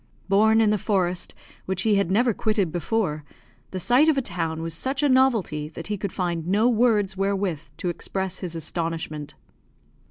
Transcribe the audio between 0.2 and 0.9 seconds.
Born in the